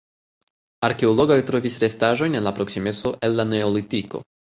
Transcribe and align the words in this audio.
Arkeologoj 0.87 1.37
trovis 1.51 1.79
restaĵojn 1.85 2.41
en 2.43 2.47
la 2.49 2.57
proksimeco 2.63 3.17
el 3.29 3.43
la 3.43 3.51
neolitiko. 3.55 4.29